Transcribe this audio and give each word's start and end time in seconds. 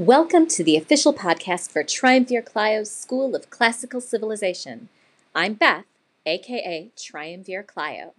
Welcome 0.00 0.46
to 0.46 0.64
the 0.64 0.78
official 0.78 1.12
podcast 1.12 1.70
for 1.70 1.84
Triumvir 1.84 2.40
Clio's 2.40 2.90
School 2.90 3.36
of 3.36 3.50
Classical 3.50 4.00
Civilization. 4.00 4.88
I'm 5.34 5.52
Beth, 5.52 5.84
aka 6.24 6.88
Triumvir 6.96 7.62
Clio. 7.62 8.14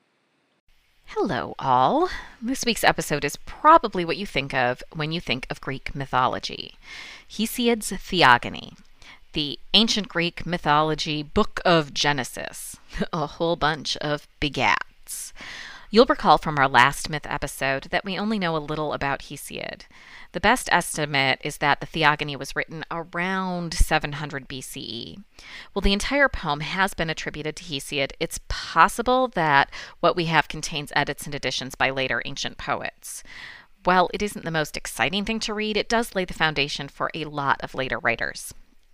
Hello, 1.06 1.56
all. 1.58 2.12
This 2.40 2.66
week's 2.66 2.84
episode 2.84 3.26
is 3.26 3.36
probably 3.48 4.06
what 4.06 4.18
you 4.18 4.28
think 4.28 4.54
of 4.54 4.84
when 4.94 5.12
you 5.12 5.20
think 5.20 5.48
of 5.50 5.60
Greek 5.60 5.96
mythology 5.96 6.76
Hesiod's 7.28 7.92
Theogony, 7.92 8.74
the 9.34 9.58
ancient 9.74 10.08
Greek 10.08 10.46
mythology 10.46 11.24
book 11.24 11.62
of 11.66 11.96
Genesis, 11.96 12.78
a 13.12 13.26
whole 13.26 13.56
bunch 13.56 13.98
of 13.98 14.28
begats. 14.40 15.34
You'll 15.94 16.06
recall 16.06 16.38
from 16.38 16.58
our 16.58 16.70
last 16.70 17.10
myth 17.10 17.28
episode 17.28 17.90
that 17.92 18.06
we 18.06 18.18
only 18.18 18.40
know 18.40 18.56
a 18.56 18.60
little 18.60 18.94
about 18.94 19.24
Hesiod. 19.24 19.82
The 20.32 20.40
best 20.40 20.70
estimate 20.72 21.42
is 21.44 21.58
that 21.58 21.82
the 21.82 21.86
Theogony 21.86 22.38
was 22.38 22.56
written 22.56 22.86
around 22.90 23.74
700 23.74 24.48
BCE. 24.48 25.22
Well, 25.74 25.82
the 25.82 25.92
entire 25.92 26.30
poem 26.30 26.62
has 26.62 26.94
been 26.94 27.10
attributed 27.10 27.58
to 27.58 27.66
Hesiod. 27.66 28.14
It's 28.22 28.40
possible 28.48 29.28
that 29.36 29.70
what 30.00 30.16
we 30.16 30.26
have 30.26 30.48
contains 30.48 30.94
edits 30.96 31.26
and 31.26 31.36
additions 31.36 31.76
by 31.76 31.90
later 31.90 32.22
ancient 32.24 32.58
poets. 32.58 33.22
While 33.84 34.10
it 34.14 34.22
isn't 34.22 34.46
the 34.46 34.50
most 34.50 34.78
exciting 34.78 35.26
thing 35.26 35.42
to 35.42 35.54
read, 35.54 35.76
it 35.76 35.90
does 35.90 36.16
lay 36.16 36.24
the 36.24 36.34
foundation 36.34 36.88
for 36.88 37.12
a 37.14 37.26
lot 37.26 37.60
of 37.62 37.76
later 37.76 38.00
writers. 38.00 38.54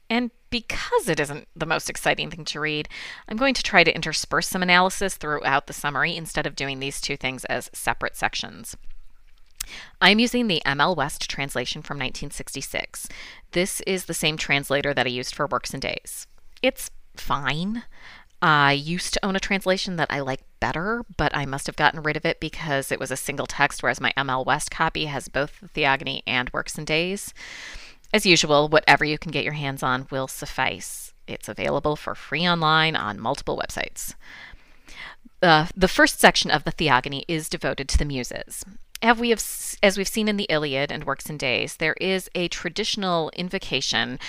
And 0.09 0.31
because 0.49 1.09
it 1.09 1.19
isn't 1.19 1.47
the 1.55 1.65
most 1.65 1.89
exciting 1.89 2.29
thing 2.29 2.45
to 2.45 2.59
read, 2.59 2.87
I'm 3.27 3.37
going 3.37 3.53
to 3.53 3.63
try 3.63 3.83
to 3.83 3.93
intersperse 3.93 4.47
some 4.47 4.63
analysis 4.63 5.15
throughout 5.15 5.67
the 5.67 5.73
summary 5.73 6.15
instead 6.15 6.45
of 6.47 6.55
doing 6.55 6.79
these 6.79 7.01
two 7.01 7.17
things 7.17 7.43
as 7.45 7.69
separate 7.73 8.15
sections. 8.15 8.77
I'm 9.99 10.19
using 10.19 10.47
the 10.47 10.61
ML 10.65 10.95
West 10.95 11.29
translation 11.29 11.81
from 11.81 11.97
1966. 11.97 13.09
This 13.51 13.81
is 13.81 14.05
the 14.05 14.13
same 14.13 14.37
translator 14.37 14.93
that 14.93 15.05
I 15.05 15.09
used 15.09 15.35
for 15.35 15.45
Works 15.47 15.73
and 15.73 15.81
Days. 15.81 16.25
It's 16.61 16.89
fine. 17.17 17.83
I 18.41 18.71
used 18.73 19.13
to 19.13 19.25
own 19.25 19.35
a 19.35 19.41
translation 19.41 19.95
that 19.95 20.11
I 20.11 20.19
like 20.19 20.41
better, 20.59 21.03
but 21.17 21.35
I 21.35 21.45
must 21.45 21.65
have 21.67 21.75
gotten 21.75 22.03
rid 22.03 22.15
of 22.15 22.25
it 22.25 22.39
because 22.39 22.91
it 22.91 22.99
was 22.99 23.09
a 23.09 23.17
single 23.17 23.47
text, 23.47 23.81
whereas 23.81 23.99
my 23.99 24.13
ML 24.15 24.45
West 24.45 24.69
copy 24.69 25.05
has 25.05 25.27
both 25.27 25.59
the 25.59 25.67
Theogony 25.67 26.21
and 26.27 26.51
Works 26.51 26.77
and 26.77 26.85
Days. 26.85 27.33
As 28.13 28.25
usual, 28.25 28.69
whatever 28.69 29.03
you 29.05 29.17
can 29.17 29.31
get 29.31 29.43
your 29.43 29.53
hands 29.53 29.83
on 29.83 30.07
will 30.09 30.27
suffice. 30.27 31.13
It's 31.27 31.49
available 31.49 31.95
for 31.95 32.15
free 32.15 32.47
online 32.47 32.95
on 32.95 33.19
multiple 33.19 33.57
websites. 33.57 34.15
Uh, 35.41 35.67
the 35.75 35.87
first 35.87 36.19
section 36.19 36.49
of 36.49 36.63
the 36.63 36.71
Theogony 36.71 37.25
is 37.27 37.49
devoted 37.49 37.87
to 37.89 37.97
the 37.97 38.05
Muses 38.05 38.63
have 39.01 39.19
we 39.19 39.29
have, 39.29 39.43
as 39.83 39.97
we've 39.97 40.07
seen 40.07 40.27
in 40.27 40.37
the 40.37 40.45
Iliad 40.49 40.91
and 40.91 41.03
Works 41.03 41.29
and 41.29 41.39
Days, 41.39 41.77
there 41.77 41.93
is 41.93 42.29
a 42.35 42.47
traditional 42.47 43.31
invocation 43.35 44.19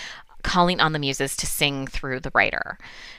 calling 0.42 0.80
on 0.80 0.92
the 0.92 0.98
muses 0.98 1.36
to 1.36 1.46
sing 1.46 1.86
through 1.86 2.20
the 2.20 2.30
writer. 2.34 2.78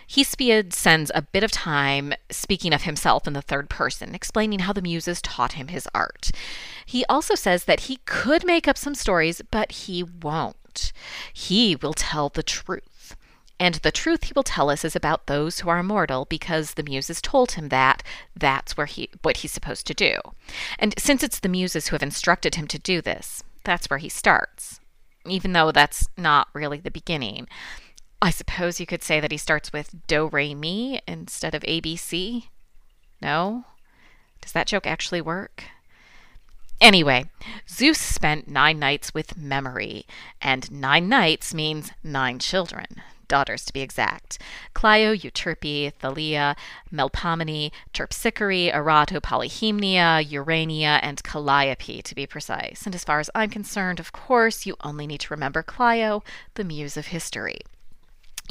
Hesiod 0.09 0.73
spends 0.73 1.11
a 1.13 1.21
bit 1.21 1.43
of 1.43 1.51
time 1.51 2.13
speaking 2.29 2.73
of 2.73 2.83
himself 2.83 3.27
in 3.27 3.33
the 3.33 3.41
third 3.41 3.69
person, 3.69 4.15
explaining 4.15 4.59
how 4.59 4.73
the 4.73 4.81
muses 4.81 5.21
taught 5.21 5.53
him 5.53 5.67
his 5.67 5.87
art. 5.93 6.31
He 6.85 7.05
also 7.05 7.35
says 7.35 7.65
that 7.65 7.81
he 7.81 7.97
could 8.05 8.45
make 8.45 8.67
up 8.67 8.77
some 8.77 8.95
stories, 8.95 9.41
but 9.51 9.71
he 9.71 10.03
won't. 10.03 10.91
He 11.33 11.75
will 11.75 11.93
tell 11.93 12.29
the 12.29 12.43
truth. 12.43 13.15
And 13.59 13.75
the 13.75 13.91
truth 13.91 14.23
he 14.23 14.33
will 14.33 14.43
tell 14.43 14.69
us 14.69 14.85
is 14.85 14.95
about 14.95 15.27
those 15.27 15.59
who 15.59 15.69
are 15.69 15.79
immortal 15.79 16.25
because 16.25 16.73
the 16.73 16.83
muses 16.83 17.21
told 17.21 17.51
him 17.53 17.69
that 17.69 18.01
that's 18.33 18.77
where 18.77 18.85
he 18.85 19.09
what 19.21 19.37
he's 19.37 19.51
supposed 19.51 19.85
to 19.87 19.93
do. 19.93 20.15
And 20.77 20.95
since 20.97 21.23
it's 21.23 21.39
the 21.39 21.49
muses 21.49 21.87
who 21.87 21.95
have 21.95 22.03
instructed 22.03 22.55
him 22.55 22.67
to 22.67 22.79
do 22.79 23.01
this, 23.01 23.43
that's 23.65 23.89
where 23.89 23.99
he 23.99 24.07
starts. 24.07 24.78
Even 25.29 25.53
though 25.53 25.71
that's 25.71 26.07
not 26.17 26.47
really 26.53 26.79
the 26.79 26.91
beginning. 26.91 27.47
I 28.21 28.31
suppose 28.31 28.79
you 28.79 28.85
could 28.85 29.03
say 29.03 29.19
that 29.19 29.31
he 29.31 29.37
starts 29.37 29.71
with 29.71 29.95
do 30.07 30.27
re 30.27 30.53
mi 30.53 31.01
instead 31.07 31.55
of 31.55 31.63
ABC. 31.63 32.45
No? 33.21 33.65
Does 34.41 34.51
that 34.51 34.67
joke 34.67 34.87
actually 34.87 35.21
work? 35.21 35.65
Anyway, 36.81 37.25
Zeus 37.67 37.99
spent 37.99 38.47
nine 38.47 38.79
nights 38.79 39.13
with 39.13 39.37
memory, 39.37 40.05
and 40.41 40.71
nine 40.71 41.09
nights 41.09 41.53
means 41.53 41.91
nine 42.03 42.39
children 42.39 43.01
daughters 43.29 43.63
to 43.65 43.73
be 43.73 43.79
exact 43.81 44.37
Clio, 44.73 45.15
Euterpe, 45.15 45.93
Thalia, 45.93 46.57
Melpomene, 46.91 47.71
Terpsichore, 47.93 48.73
Erato, 48.73 49.21
Polyhymnia, 49.21 50.29
Urania, 50.29 50.99
and 51.01 51.23
Calliope 51.23 52.01
to 52.01 52.15
be 52.15 52.27
precise. 52.27 52.85
And 52.85 52.93
as 52.93 53.05
far 53.05 53.21
as 53.21 53.29
I'm 53.33 53.49
concerned, 53.49 54.01
of 54.01 54.11
course, 54.11 54.65
you 54.65 54.75
only 54.83 55.07
need 55.07 55.21
to 55.21 55.33
remember 55.33 55.63
Clio, 55.63 56.23
the 56.55 56.65
muse 56.65 56.97
of 56.97 57.07
history. 57.07 57.61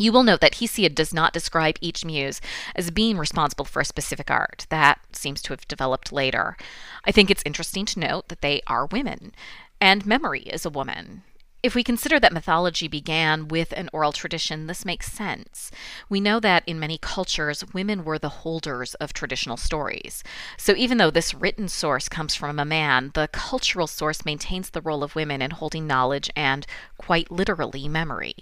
You 0.01 0.13
will 0.13 0.23
note 0.23 0.41
that 0.43 0.55
Hesiod 0.55 0.95
does 0.95 1.13
not 1.13 1.33
describe 1.33 1.77
each 1.81 2.05
muse 2.05 2.41
as 2.77 2.93
being 2.93 3.19
responsible 3.19 3.65
for 3.65 3.81
a 3.81 3.85
specific 3.85 4.31
art. 4.31 4.65
That 4.69 5.01
seems 5.13 5.43
to 5.43 5.53
have 5.53 5.67
developed 5.67 6.13
later. 6.13 6.57
I 7.05 7.11
think 7.11 7.31
it's 7.31 7.43
interesting 7.45 7.85
to 7.87 7.99
note 7.99 8.29
that 8.29 8.41
they 8.41 8.63
are 8.69 8.87
women, 8.87 9.33
and 9.81 10.07
memory 10.07 10.43
is 10.43 10.65
a 10.65 10.71
woman. 10.71 11.25
If 11.61 11.75
we 11.75 11.83
consider 11.83 12.21
that 12.21 12.33
mythology 12.33 12.87
began 12.87 13.49
with 13.49 13.73
an 13.73 13.91
oral 13.93 14.13
tradition, 14.13 14.69
this 14.69 14.85
makes 14.85 15.13
sense. 15.13 15.73
We 16.09 16.21
know 16.21 16.39
that 16.39 16.63
in 16.69 16.79
many 16.79 16.99
cultures, 16.99 17.65
women 17.75 18.05
were 18.05 18.19
the 18.19 18.29
holders 18.29 18.95
of 18.95 19.13
traditional 19.13 19.57
stories. 19.57 20.23
So 20.57 20.77
even 20.77 20.99
though 20.99 21.11
this 21.11 21.35
written 21.35 21.67
source 21.67 22.09
comes 22.09 22.37
from 22.37 22.61
a 22.61 22.65
man, 22.65 23.11
the 23.15 23.29
cultural 23.33 23.89
source 23.89 24.25
maintains 24.25 24.71
the 24.71 24.81
role 24.81 25.03
of 25.03 25.17
women 25.17 25.43
in 25.43 25.51
holding 25.51 25.89
knowledge 25.89 26.31
and, 26.37 26.65
quite 26.97 27.29
literally, 27.29 27.89
memory. 27.89 28.37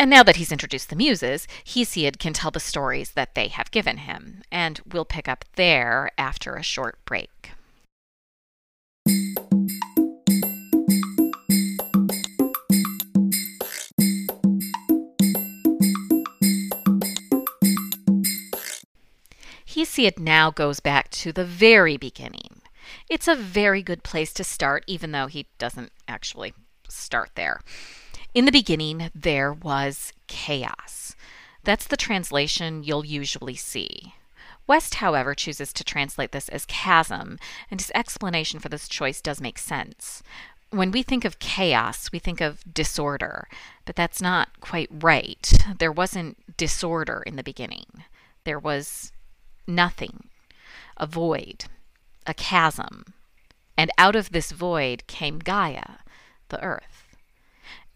And 0.00 0.10
now 0.10 0.24
that 0.24 0.36
he's 0.36 0.50
introduced 0.50 0.90
the 0.90 0.96
muses, 0.96 1.46
Hesiod 1.64 2.18
can 2.18 2.32
tell 2.32 2.50
the 2.50 2.58
stories 2.58 3.12
that 3.12 3.36
they 3.36 3.46
have 3.46 3.70
given 3.70 3.98
him. 3.98 4.42
And 4.50 4.80
we'll 4.90 5.04
pick 5.04 5.28
up 5.28 5.44
there 5.54 6.10
after 6.18 6.56
a 6.56 6.64
short 6.64 6.98
break. 7.04 7.52
Hesiod 19.82 20.16
now 20.16 20.52
goes 20.52 20.78
back 20.78 21.10
to 21.10 21.32
the 21.32 21.44
very 21.44 21.96
beginning. 21.96 22.62
It's 23.10 23.26
a 23.26 23.34
very 23.34 23.82
good 23.82 24.04
place 24.04 24.32
to 24.34 24.44
start, 24.44 24.84
even 24.86 25.10
though 25.10 25.26
he 25.26 25.48
doesn't 25.58 25.90
actually 26.06 26.54
start 26.88 27.30
there. 27.34 27.60
In 28.32 28.44
the 28.44 28.52
beginning, 28.52 29.10
there 29.12 29.52
was 29.52 30.12
chaos. 30.28 31.16
That's 31.64 31.88
the 31.88 31.96
translation 31.96 32.84
you'll 32.84 33.04
usually 33.04 33.56
see. 33.56 34.14
West, 34.68 34.94
however, 34.94 35.34
chooses 35.34 35.72
to 35.72 35.82
translate 35.82 36.30
this 36.30 36.48
as 36.50 36.64
chasm, 36.64 37.40
and 37.68 37.80
his 37.80 37.90
explanation 37.92 38.60
for 38.60 38.68
this 38.68 38.86
choice 38.86 39.20
does 39.20 39.40
make 39.40 39.58
sense. 39.58 40.22
When 40.70 40.92
we 40.92 41.02
think 41.02 41.24
of 41.24 41.40
chaos, 41.40 42.12
we 42.12 42.20
think 42.20 42.40
of 42.40 42.62
disorder, 42.72 43.48
but 43.84 43.96
that's 43.96 44.22
not 44.22 44.60
quite 44.60 44.90
right. 44.92 45.52
There 45.80 45.90
wasn't 45.90 46.56
disorder 46.56 47.24
in 47.26 47.34
the 47.34 47.42
beginning. 47.42 48.04
There 48.44 48.60
was 48.60 49.10
nothing, 49.66 50.28
a 50.96 51.06
void, 51.06 51.66
a 52.26 52.34
chasm. 52.34 53.14
And 53.76 53.90
out 53.98 54.16
of 54.16 54.30
this 54.30 54.52
void 54.52 55.06
came 55.06 55.38
Gaia, 55.38 55.98
the 56.48 56.62
earth. 56.62 57.16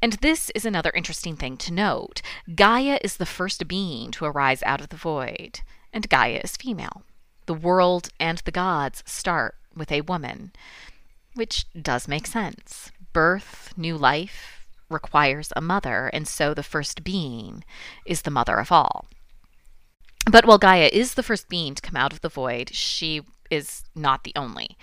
And 0.03 0.15
this 0.15 0.51
is 0.55 0.65
another 0.65 0.91
interesting 0.95 1.37
thing 1.37 1.57
to 1.59 1.73
note. 1.73 2.23
Gaia 2.55 2.99
is 3.03 3.17
the 3.17 3.27
first 3.27 3.67
being 3.67 4.11
to 4.13 4.25
arise 4.25 4.63
out 4.65 4.81
of 4.81 4.91
the 4.91 4.97
void, 4.97 5.61
and 5.93 6.09
Gaia 6.09 6.41
is 6.45 6.57
female. 6.57 7.03
The 7.47 7.55
world 7.55 8.11
and 8.21 8.39
the 8.39 8.51
gods 8.51 9.03
start 9.07 9.55
with 9.75 9.91
a 9.93 10.03
woman, 10.03 10.53
which 11.35 11.67
does 11.75 12.09
make 12.09 12.27
sense. 12.27 12.91
Birth, 13.13 13.73
new 13.77 13.97
life, 13.97 14.67
requires 14.89 15.53
a 15.57 15.61
mother, 15.61 16.09
and 16.13 16.29
so 16.29 16.55
the 16.55 16.63
first 16.63 17.03
being 17.03 17.65
is 18.05 18.23
the 18.23 18.31
mother 18.31 18.57
of 18.57 18.71
all. 18.71 19.07
But 20.31 20.45
while 20.45 20.59
Gaia 20.59 20.91
is 20.93 21.15
the 21.15 21.23
first 21.23 21.49
being 21.49 21.75
to 21.75 21.83
come 21.83 21.97
out 21.97 22.13
of 22.13 22.21
the 22.21 22.29
void, 22.29 22.75
she 22.75 23.23
is 23.49 23.85
not 23.95 24.25
the 24.25 24.33
only. 24.35 24.77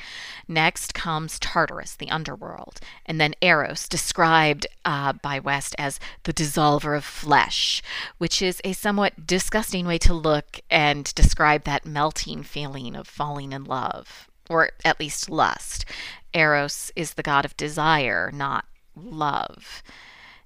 Next 0.47 0.93
comes 0.93 1.37
Tartarus, 1.37 1.95
the 1.95 2.09
underworld, 2.09 2.79
and 3.05 3.19
then 3.19 3.35
Eros, 3.41 3.89
described 3.89 4.65
uh, 4.85 5.13
by 5.13 5.39
West 5.39 5.75
as 5.77 5.99
the 6.23 6.31
dissolver 6.31 6.95
of 6.95 7.03
flesh, 7.03 7.81
which 8.17 8.41
is 8.41 8.61
a 8.63 8.71
somewhat 8.71 9.27
disgusting 9.27 9.85
way 9.85 9.97
to 9.99 10.13
look 10.13 10.61
and 10.69 11.13
describe 11.13 11.65
that 11.65 11.85
melting 11.85 12.43
feeling 12.43 12.95
of 12.95 13.07
falling 13.07 13.51
in 13.51 13.65
love, 13.65 14.29
or 14.49 14.71
at 14.85 14.99
least 14.99 15.29
lust. 15.29 15.83
Eros 16.33 16.89
is 16.95 17.15
the 17.15 17.23
god 17.23 17.43
of 17.43 17.57
desire, 17.57 18.31
not 18.33 18.65
love. 18.95 19.83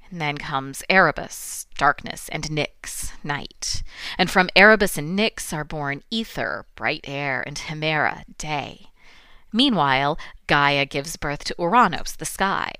And 0.09 0.21
then 0.21 0.37
comes 0.37 0.83
Erebus, 0.89 1.67
darkness, 1.77 2.29
and 2.29 2.45
Nyx, 2.45 3.11
night. 3.23 3.83
And 4.17 4.29
from 4.29 4.49
Erebus 4.55 4.97
and 4.97 5.17
Nyx 5.17 5.51
are 5.53 5.65
born 5.65 6.03
Ether, 6.09 6.65
bright 6.75 7.01
air, 7.03 7.43
and 7.45 7.57
Hemera, 7.57 8.23
day. 8.37 8.87
Meanwhile, 9.51 10.17
Gaia 10.47 10.85
gives 10.85 11.17
birth 11.17 11.43
to 11.45 11.55
Uranos, 11.55 12.15
the 12.15 12.25
sky. 12.25 12.71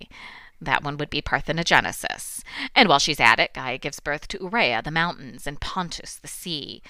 That 0.61 0.83
one 0.83 0.97
would 0.97 1.09
be 1.09 1.21
parthenogenesis. 1.21 2.43
And 2.73 2.89
while 2.89 2.99
she's 2.99 3.19
at 3.19 3.39
it, 3.39 3.53
Gaia 3.53 3.77
gives 3.77 3.99
birth 3.99 4.27
to 4.29 4.39
Ourea, 4.39 4.83
the 4.83 4.91
mountains, 4.91 5.45
and 5.45 5.59
Pontus, 5.59 6.15
the 6.15 6.27
sea, 6.27 6.81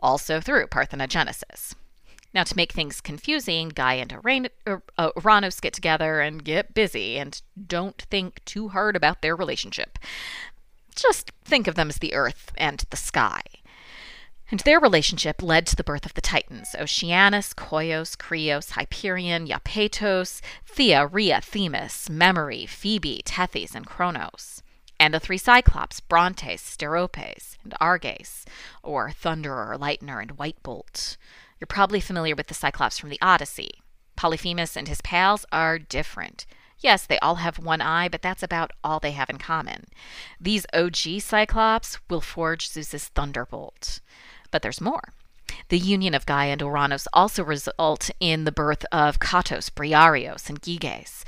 also 0.00 0.40
through 0.40 0.66
parthenogenesis. 0.68 1.74
Now, 2.32 2.44
to 2.44 2.56
make 2.56 2.72
things 2.72 3.00
confusing, 3.00 3.70
Gaia 3.70 4.06
and 4.06 4.50
uh, 4.66 5.10
Uranus 5.16 5.60
get 5.60 5.72
together 5.72 6.20
and 6.20 6.44
get 6.44 6.74
busy, 6.74 7.18
and 7.18 7.40
don't 7.66 8.00
think 8.02 8.44
too 8.44 8.68
hard 8.68 8.94
about 8.94 9.20
their 9.20 9.34
relationship. 9.34 9.98
Just 10.94 11.32
think 11.44 11.66
of 11.66 11.74
them 11.74 11.88
as 11.88 11.98
the 11.98 12.14
earth 12.14 12.52
and 12.56 12.84
the 12.90 12.96
sky. 12.96 13.42
And 14.50 14.60
their 14.60 14.80
relationship 14.80 15.42
led 15.42 15.66
to 15.68 15.76
the 15.76 15.84
birth 15.84 16.04
of 16.04 16.14
the 16.14 16.20
Titans 16.20 16.74
Oceanus, 16.78 17.54
Koios, 17.54 18.16
Krios, 18.16 18.72
Hyperion, 18.72 19.46
Iapetos, 19.46 20.40
Thea, 20.66 21.06
Rhea, 21.06 21.40
Themis, 21.40 22.10
Memory, 22.10 22.66
Phoebe, 22.66 23.22
Tethys, 23.24 23.74
and 23.74 23.86
Kronos. 23.86 24.62
And 24.98 25.14
the 25.14 25.20
three 25.20 25.38
Cyclops, 25.38 26.00
Brontes, 26.00 26.62
Steropes, 26.62 27.56
and 27.62 27.74
Arges, 27.80 28.44
or 28.82 29.10
Thunderer, 29.10 29.78
Lightner, 29.78 30.20
and 30.20 30.32
White 30.32 30.60
Bolt. 30.62 31.16
You're 31.60 31.66
probably 31.66 32.00
familiar 32.00 32.34
with 32.34 32.46
the 32.46 32.54
Cyclops 32.54 32.98
from 32.98 33.10
the 33.10 33.18
Odyssey. 33.20 33.82
Polyphemus 34.16 34.76
and 34.76 34.88
his 34.88 35.02
pals 35.02 35.44
are 35.52 35.78
different. 35.78 36.46
Yes, 36.78 37.04
they 37.04 37.18
all 37.18 37.36
have 37.36 37.58
one 37.58 37.82
eye, 37.82 38.08
but 38.08 38.22
that's 38.22 38.42
about 38.42 38.72
all 38.82 38.98
they 38.98 39.10
have 39.10 39.28
in 39.28 39.36
common. 39.36 39.84
These 40.40 40.64
OG 40.72 41.20
Cyclops 41.20 41.98
will 42.08 42.22
forge 42.22 42.70
Zeus's 42.70 43.08
thunderbolt. 43.08 44.00
But 44.50 44.62
there's 44.62 44.80
more. 44.80 45.12
The 45.68 45.78
union 45.78 46.14
of 46.14 46.24
Gaia 46.24 46.52
and 46.52 46.62
Uranus 46.62 47.06
also 47.12 47.44
result 47.44 48.10
in 48.20 48.44
the 48.44 48.52
birth 48.52 48.86
of 48.90 49.20
Kottos, 49.20 49.68
Briareos, 49.68 50.48
and 50.48 50.62
Gyges, 50.62 51.24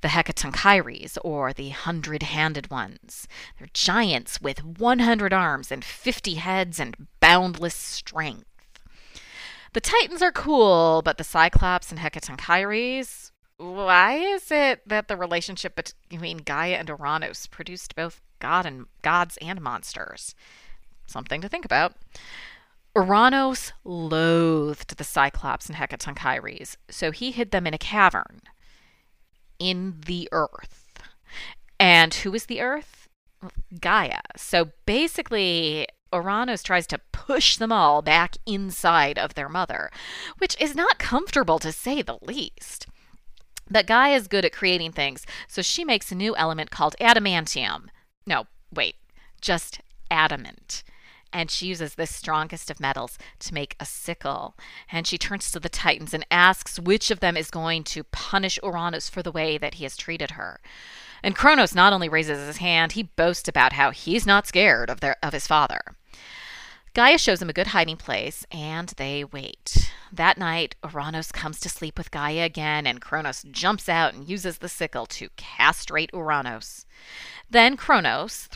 the 0.00 0.08
Hecatonchires, 0.08 1.18
or 1.22 1.52
the 1.52 1.70
hundred-handed 1.70 2.70
ones. 2.70 3.28
They're 3.58 3.68
giants 3.74 4.40
with 4.40 4.64
100 4.64 5.32
arms 5.34 5.70
and 5.70 5.84
50 5.84 6.34
heads 6.34 6.80
and 6.80 7.06
boundless 7.20 7.74
strength. 7.74 8.46
The 9.74 9.80
Titans 9.80 10.22
are 10.22 10.30
cool, 10.30 11.02
but 11.04 11.18
the 11.18 11.24
Cyclops 11.24 11.90
and 11.90 11.98
Hecatonchires, 11.98 13.32
why 13.56 14.14
is 14.14 14.52
it 14.52 14.88
that 14.88 15.08
the 15.08 15.16
relationship 15.16 15.74
between 15.74 16.38
Gaia 16.38 16.76
and 16.76 16.88
Uranus 16.88 17.48
produced 17.48 17.96
both 17.96 18.22
god 18.38 18.66
and 18.66 18.86
gods 19.02 19.36
and 19.42 19.60
monsters? 19.60 20.36
Something 21.06 21.40
to 21.40 21.48
think 21.48 21.64
about. 21.64 21.96
Uranus 22.94 23.72
loathed 23.82 24.96
the 24.96 25.02
Cyclops 25.02 25.66
and 25.66 25.76
Hecatonchires, 25.76 26.76
so 26.88 27.10
he 27.10 27.32
hid 27.32 27.50
them 27.50 27.66
in 27.66 27.74
a 27.74 27.78
cavern 27.78 28.42
in 29.58 30.02
the 30.06 30.28
earth. 30.30 31.02
And 31.80 32.14
who 32.14 32.32
is 32.32 32.46
the 32.46 32.60
earth? 32.60 33.08
Gaia. 33.80 34.20
So 34.36 34.70
basically, 34.86 35.88
Uranus 36.14 36.62
tries 36.62 36.86
to 36.86 37.00
push 37.12 37.56
them 37.56 37.72
all 37.72 38.00
back 38.00 38.36
inside 38.46 39.18
of 39.18 39.34
their 39.34 39.48
mother, 39.48 39.90
which 40.38 40.56
is 40.60 40.74
not 40.74 40.98
comfortable 40.98 41.58
to 41.58 41.72
say 41.72 42.00
the 42.00 42.18
least. 42.22 42.86
But 43.70 43.86
Gaia 43.86 44.14
is 44.14 44.28
good 44.28 44.44
at 44.44 44.52
creating 44.52 44.92
things, 44.92 45.26
so 45.48 45.62
she 45.62 45.84
makes 45.84 46.12
a 46.12 46.14
new 46.14 46.36
element 46.36 46.70
called 46.70 46.96
adamantium. 47.00 47.88
No, 48.26 48.44
wait, 48.72 48.96
just 49.40 49.80
adamant. 50.10 50.84
And 51.32 51.50
she 51.50 51.66
uses 51.66 51.94
this 51.94 52.14
strongest 52.14 52.70
of 52.70 52.78
metals 52.78 53.18
to 53.40 53.54
make 53.54 53.74
a 53.80 53.84
sickle. 53.84 54.56
And 54.92 55.04
she 55.04 55.18
turns 55.18 55.50
to 55.50 55.58
the 55.58 55.68
Titans 55.68 56.14
and 56.14 56.24
asks 56.30 56.78
which 56.78 57.10
of 57.10 57.18
them 57.18 57.36
is 57.36 57.50
going 57.50 57.82
to 57.84 58.04
punish 58.04 58.58
Uranus 58.62 59.08
for 59.08 59.20
the 59.20 59.32
way 59.32 59.58
that 59.58 59.74
he 59.74 59.82
has 59.82 59.96
treated 59.96 60.32
her. 60.32 60.60
And 61.24 61.34
Kronos 61.34 61.74
not 61.74 61.92
only 61.92 62.08
raises 62.08 62.46
his 62.46 62.58
hand, 62.58 62.92
he 62.92 63.02
boasts 63.02 63.48
about 63.48 63.72
how 63.72 63.90
he's 63.90 64.26
not 64.26 64.46
scared 64.46 64.90
of, 64.90 65.00
their, 65.00 65.16
of 65.24 65.32
his 65.32 65.48
father. 65.48 65.80
Gaia 66.94 67.18
shows 67.18 67.42
him 67.42 67.50
a 67.50 67.54
good 67.54 67.66
hiding 67.66 67.96
place, 67.96 68.46
and 68.52 68.90
they 68.90 69.24
wait. 69.24 69.92
That 70.12 70.38
night, 70.38 70.76
Uranus 70.84 71.32
comes 71.32 71.58
to 71.58 71.68
sleep 71.68 71.98
with 71.98 72.12
Gaia 72.12 72.44
again, 72.44 72.86
and 72.86 73.00
Kronos 73.00 73.42
jumps 73.50 73.88
out 73.88 74.14
and 74.14 74.28
uses 74.28 74.58
the 74.58 74.68
sickle 74.68 75.04
to 75.06 75.28
castrate 75.34 76.10
Uranus. 76.12 76.86
Then 77.50 77.76
Kronos 77.76 78.48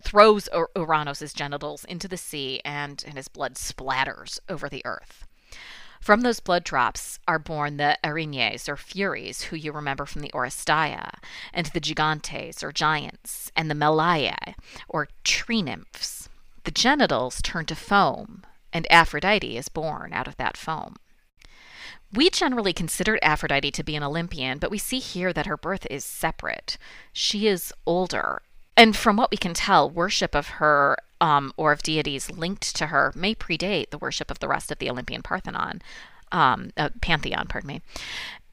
throws 0.00 0.48
Uranus' 0.76 1.32
genitals 1.32 1.84
into 1.86 2.06
the 2.06 2.16
sea, 2.16 2.60
and, 2.64 3.02
and 3.04 3.16
his 3.16 3.26
blood 3.26 3.54
splatters 3.56 4.38
over 4.48 4.68
the 4.68 4.82
earth. 4.84 5.26
From 6.00 6.20
those 6.20 6.38
blood 6.38 6.62
drops 6.62 7.18
are 7.26 7.40
born 7.40 7.78
the 7.78 7.98
Erinyes, 8.04 8.68
or 8.68 8.76
Furies, 8.76 9.42
who 9.42 9.56
you 9.56 9.72
remember 9.72 10.06
from 10.06 10.22
the 10.22 10.30
Oresteia, 10.30 11.14
and 11.52 11.66
the 11.66 11.80
Gigantes, 11.80 12.62
or 12.62 12.70
Giants, 12.70 13.50
and 13.56 13.68
the 13.68 13.74
Meliae, 13.74 14.54
or 14.88 15.08
Tree 15.24 15.62
Nymphs. 15.62 16.28
The 16.66 16.72
genitals 16.72 17.40
turn 17.42 17.66
to 17.66 17.76
foam, 17.76 18.42
and 18.72 18.90
Aphrodite 18.90 19.56
is 19.56 19.68
born 19.68 20.12
out 20.12 20.26
of 20.26 20.36
that 20.38 20.56
foam. 20.56 20.96
We 22.12 22.28
generally 22.28 22.72
considered 22.72 23.20
Aphrodite 23.22 23.70
to 23.70 23.84
be 23.84 23.94
an 23.94 24.02
Olympian, 24.02 24.58
but 24.58 24.72
we 24.72 24.78
see 24.78 24.98
here 24.98 25.32
that 25.32 25.46
her 25.46 25.56
birth 25.56 25.86
is 25.88 26.04
separate. 26.04 26.76
She 27.12 27.46
is 27.46 27.72
older. 27.86 28.42
And 28.76 28.96
from 28.96 29.16
what 29.16 29.30
we 29.30 29.36
can 29.36 29.54
tell, 29.54 29.88
worship 29.88 30.34
of 30.34 30.58
her 30.58 30.96
um, 31.20 31.52
or 31.56 31.70
of 31.70 31.84
deities 31.84 32.32
linked 32.32 32.74
to 32.74 32.88
her 32.88 33.12
may 33.14 33.32
predate 33.32 33.90
the 33.90 33.98
worship 33.98 34.28
of 34.28 34.40
the 34.40 34.48
rest 34.48 34.72
of 34.72 34.78
the 34.78 34.90
Olympian 34.90 35.22
Parthenon, 35.22 35.80
um, 36.32 36.72
uh, 36.76 36.88
pantheon, 37.00 37.46
pardon 37.46 37.68
me. 37.68 37.80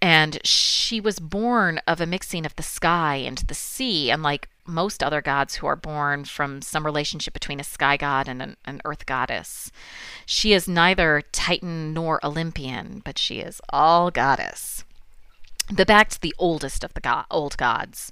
And 0.04 0.46
she 0.46 1.00
was 1.00 1.18
born 1.18 1.80
of 1.88 2.02
a 2.02 2.06
mixing 2.06 2.46
of 2.46 2.54
the 2.58 2.62
sky 2.62 3.16
and 3.16 3.38
the 3.38 3.54
sea, 3.54 4.10
unlike 4.10 4.50
most 4.66 5.02
other 5.02 5.22
gods 5.22 5.56
who 5.56 5.66
are 5.66 5.78
born 5.78 6.26
from 6.26 6.62
some 6.62 6.86
relationship 6.86 7.34
between 7.34 7.62
a 7.62 7.64
sky 7.64 7.96
god 7.96 8.28
and 8.28 8.42
an, 8.42 8.58
an, 8.66 8.82
earth 8.84 9.06
goddess. 9.06 9.72
She 10.26 10.52
is 10.52 10.68
neither 10.68 11.24
Titan 11.32 11.94
nor 11.94 12.20
Olympian, 12.22 13.02
but 13.06 13.18
she 13.18 13.40
is 13.40 13.62
all 13.70 14.12
goddess. 14.12 14.84
But 15.72 15.88
back 15.88 16.10
to 16.10 16.20
the 16.20 16.36
oldest 16.38 16.84
of 16.84 16.94
the 16.96 17.00
go- 17.00 17.24
old 17.32 17.56
gods. 17.56 18.12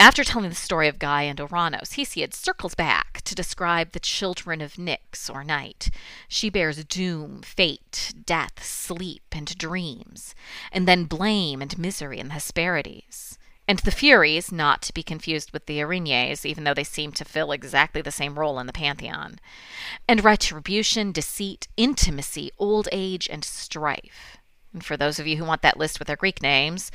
After 0.00 0.24
telling 0.24 0.48
the 0.48 0.56
story 0.56 0.88
of 0.88 0.98
Gaia 0.98 1.26
and 1.26 1.38
Uranos, 1.38 1.90
Hesiod 1.90 2.32
circles 2.32 2.74
back 2.74 3.20
to 3.20 3.34
describe 3.34 3.92
the 3.92 4.00
children 4.00 4.62
of 4.62 4.76
Nyx, 4.76 5.28
or 5.28 5.44
night. 5.44 5.90
She 6.26 6.48
bears 6.48 6.82
doom, 6.86 7.42
fate, 7.42 8.14
death, 8.24 8.64
sleep, 8.64 9.24
and 9.30 9.58
dreams, 9.58 10.34
and 10.72 10.88
then 10.88 11.04
blame 11.04 11.60
and 11.60 11.78
misery 11.78 12.18
and 12.18 12.30
the 12.30 12.34
Hesperides 12.34 13.36
and 13.68 13.80
the 13.80 13.90
Furies, 13.90 14.50
not 14.50 14.80
to 14.82 14.94
be 14.94 15.02
confused 15.02 15.52
with 15.52 15.66
the 15.66 15.80
Erinyes, 15.80 16.46
even 16.46 16.64
though 16.64 16.72
they 16.72 16.82
seem 16.82 17.12
to 17.12 17.24
fill 17.26 17.52
exactly 17.52 18.00
the 18.00 18.10
same 18.10 18.38
role 18.38 18.58
in 18.58 18.66
the 18.66 18.72
pantheon, 18.72 19.38
and 20.08 20.24
retribution, 20.24 21.12
deceit, 21.12 21.68
intimacy, 21.76 22.50
old 22.56 22.88
age, 22.90 23.28
and 23.30 23.44
strife. 23.44 24.38
And 24.72 24.82
for 24.82 24.96
those 24.96 25.18
of 25.18 25.26
you 25.26 25.36
who 25.36 25.44
want 25.44 25.60
that 25.60 25.76
list 25.76 25.98
with 25.98 26.08
their 26.08 26.16
Greek 26.16 26.42
names, 26.42 26.90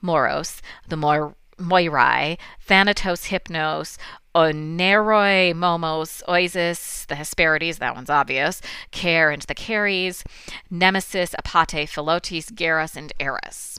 Moros, 0.00 0.62
the 0.88 0.96
Moir- 0.96 1.36
Moirai, 1.58 2.38
Thanatos, 2.60 3.26
Hypnos, 3.28 3.98
Oneiroi, 4.34 5.54
Momos, 5.54 6.22
Oizys, 6.28 7.06
the 7.06 7.14
Hesperides, 7.14 7.78
that 7.78 7.94
one's 7.94 8.10
obvious, 8.10 8.60
Care 8.90 9.30
and 9.30 9.42
the 9.42 9.54
Keres, 9.54 10.24
Nemesis, 10.70 11.34
Apate, 11.34 11.88
Philotes, 11.88 12.50
Geras, 12.52 12.96
and 12.96 13.12
Eris. 13.18 13.78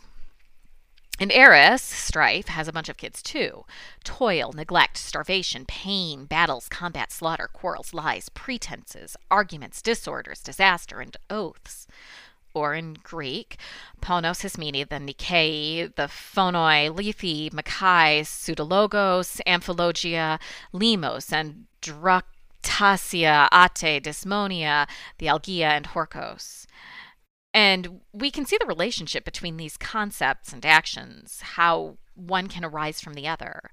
And 1.20 1.32
Eris, 1.32 1.82
strife, 1.82 2.48
has 2.48 2.68
a 2.68 2.72
bunch 2.72 2.90
of 2.90 2.98
kids 2.98 3.22
too 3.22 3.66
toil, 4.04 4.54
neglect, 4.54 4.98
starvation, 4.98 5.66
pain, 5.66 6.26
battles, 6.26 6.70
combat, 6.70 7.12
slaughter, 7.12 7.50
quarrels, 7.52 7.94
lies, 7.94 8.30
pretenses, 8.30 9.18
arguments, 9.30 9.82
disorders, 9.82 10.42
disaster, 10.42 11.02
and 11.02 11.18
oaths. 11.30 11.88
Or 12.58 12.74
in 12.74 12.98
Greek, 13.04 13.58
Ponos, 14.02 14.42
Hismene, 14.42 14.90
the 14.90 14.96
Neikea, 14.96 15.94
the 15.96 16.08
Phonoi, 16.08 16.90
Lethe, 16.90 17.52
Makhai, 17.54 18.22
Pseudologos, 18.22 19.40
Amphilogia, 19.46 20.40
Limos, 20.74 21.32
and 21.32 21.66
Dractasia, 21.82 23.48
Ate, 23.54 24.04
Dysnomia, 24.04 24.88
the 25.20 25.28
Algia, 25.28 25.70
and 25.70 25.88
Horkos. 25.90 26.66
And 27.54 28.02
we 28.12 28.32
can 28.32 28.46
see 28.46 28.58
the 28.60 28.66
relationship 28.66 29.24
between 29.24 29.58
these 29.58 29.78
concepts 29.78 30.54
and 30.54 30.66
actions, 30.66 31.42
how 31.42 31.98
one 32.16 32.48
can 32.48 32.66
arise 32.66 33.00
from 33.02 33.14
the 33.14 33.28
other. 33.28 33.72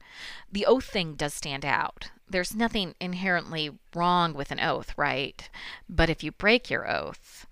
The 0.52 0.66
oath 0.66 0.84
thing 0.84 1.14
does 1.14 1.34
stand 1.34 1.64
out. 1.64 2.10
There's 2.28 2.54
nothing 2.54 2.94
inherently 3.00 3.70
wrong 3.94 4.34
with 4.34 4.50
an 4.50 4.60
oath, 4.60 4.94
right? 4.96 5.48
But 5.88 6.10
if 6.10 6.22
you 6.22 6.32
break 6.32 6.70
your 6.70 6.90
oath, 6.90 7.46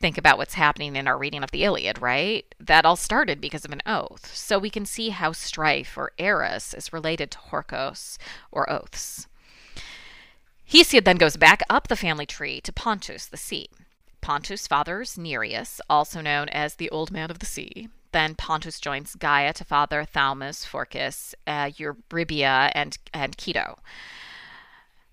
think 0.00 0.16
about 0.16 0.38
what's 0.38 0.54
happening 0.54 0.96
in 0.96 1.06
our 1.06 1.18
reading 1.18 1.44
of 1.44 1.50
the 1.50 1.62
Iliad, 1.62 2.00
right? 2.00 2.52
That 2.58 2.86
all 2.86 2.96
started 2.96 3.40
because 3.40 3.64
of 3.64 3.72
an 3.72 3.82
oath. 3.84 4.34
So 4.34 4.58
we 4.58 4.70
can 4.70 4.86
see 4.86 5.10
how 5.10 5.32
strife 5.32 5.96
or 5.96 6.12
eris 6.18 6.74
is 6.74 6.92
related 6.92 7.30
to 7.32 7.38
Horkos 7.38 8.16
or 8.50 8.70
oaths. 8.70 9.28
Hesiod 10.68 11.04
then 11.04 11.16
goes 11.16 11.36
back 11.36 11.62
up 11.68 11.88
the 11.88 11.96
family 11.96 12.26
tree 12.26 12.60
to 12.62 12.72
Pontus, 12.72 13.26
the 13.26 13.36
sea. 13.36 13.68
Pontus' 14.20 14.66
father's 14.66 15.18
Nereus, 15.18 15.80
also 15.88 16.20
known 16.20 16.48
as 16.50 16.74
the 16.74 16.90
Old 16.90 17.10
Man 17.10 17.30
of 17.30 17.38
the 17.38 17.46
Sea. 17.46 17.88
then 18.12 18.34
Pontus 18.34 18.80
joins 18.80 19.14
Gaia 19.14 19.52
to 19.52 19.64
father 19.64 20.04
Thaumas, 20.04 20.66
Phorcys, 20.66 21.34
uh, 21.46 21.70
Eurybia, 21.70 22.72
and, 22.74 22.98
and 23.14 23.36
Keto. 23.36 23.78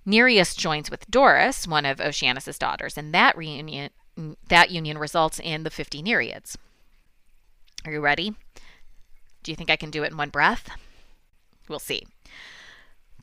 Nereus 0.05 0.55
joins 0.55 0.89
with 0.89 1.09
Doris, 1.11 1.67
one 1.67 1.85
of 1.85 1.99
Oceanus's 1.99 2.57
daughters, 2.57 2.97
and 2.97 3.13
that 3.13 3.37
reunion 3.37 3.91
that 4.49 4.71
union 4.71 4.97
results 4.97 5.39
in 5.39 5.63
the 5.63 5.69
50 5.69 6.01
Nereids. 6.01 6.55
Are 7.85 7.91
you 7.91 8.01
ready? 8.01 8.35
Do 9.43 9.51
you 9.51 9.55
think 9.55 9.69
I 9.69 9.75
can 9.75 9.91
do 9.91 10.03
it 10.03 10.11
in 10.11 10.17
one 10.17 10.29
breath? 10.29 10.69
We'll 11.69 11.79
see. 11.79 12.03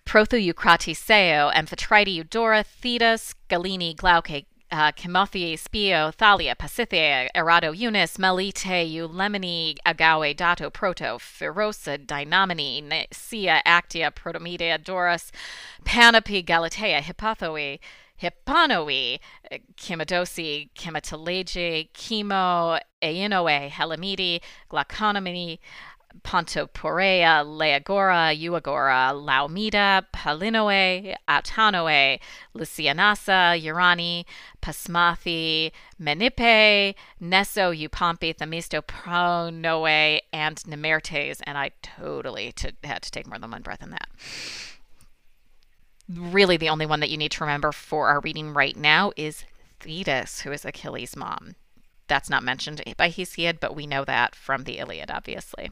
Protho-Eucratiseo, 0.05 1.53
Amphitrite, 1.55 2.15
Eudora, 2.15 2.63
Thetis, 2.63 3.35
Galene, 3.49 3.95
Glauce, 3.97 4.45
uh, 4.71 4.93
Chimothea, 4.93 5.59
Spio, 5.59 6.13
Thalia, 6.15 6.55
Pasithea, 6.55 7.29
Erato, 7.35 7.77
Eunice, 7.77 8.19
Melite, 8.19 8.85
Eulimene, 8.85 9.77
Agave, 9.87 10.37
Dato, 10.37 10.69
Proto, 10.69 11.19
Pherusa, 11.19 11.99
Dynamene, 11.99 12.81
Nia, 13.33 13.63
Actaea, 13.67 14.11
Protomedea, 14.15 14.83
Doris, 14.83 15.33
Panope, 15.85 16.45
Galatea, 16.45 17.01
Hippothoe, 17.01 17.79
Hippanoe, 18.25 19.19
eh, 19.51 19.59
Chimodosi, 19.77 20.71
Chimotalege, 20.75 21.91
Chemo, 21.93 22.81
Ainoe, 23.03 23.71
Halimede, 23.71 24.41
Glauconomene, 24.71 25.59
Pontoporea, 26.23 27.45
Leagora, 27.45 28.33
Euagora, 28.35 29.13
Laomeda, 29.13 30.07
Palinoe, 30.15 31.15
Autonoe, 31.29 32.19
Lysianassa, 32.57 33.61
Urani, 33.61 34.25
Psamathe, 34.63 35.71
Menippe, 36.01 36.95
Neso, 37.21 37.77
Eupompe, 37.77 38.35
Themisto, 38.35 38.81
Pronoe, 38.81 40.21
and 40.33 40.57
Nemertes. 40.63 41.41
And 41.43 41.59
I 41.59 41.73
totally 41.83 42.53
to, 42.53 42.73
had 42.85 43.03
to 43.03 43.11
take 43.11 43.27
more 43.27 43.39
than 43.39 43.51
one 43.51 43.63
breath 43.63 43.83
in 43.83 43.91
that. 43.91 44.09
Really, 46.09 46.57
the 46.57 46.69
only 46.69 46.87
one 46.87 47.01
that 47.01 47.11
you 47.11 47.17
need 47.17 47.33
to 47.33 47.45
remember 47.45 47.73
for 47.73 48.09
our 48.09 48.21
reading 48.21 48.53
right 48.53 48.77
now 48.77 49.13
is 49.17 49.45
Thetis, 49.81 50.41
who 50.41 50.53
is 50.53 50.65
Achilles' 50.65 51.17
mom. 51.17 51.55
That's 52.09 52.29
not 52.29 52.43
mentioned 52.43 52.83
by 52.97 53.11
Hesiod, 53.11 53.59
but 53.61 53.75
we 53.75 53.87
know 53.87 54.05
that 54.05 54.35
from 54.35 54.65
the 54.65 54.79
Iliad, 54.79 55.11
obviously. 55.11 55.71